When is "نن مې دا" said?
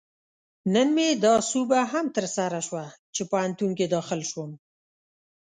0.73-1.33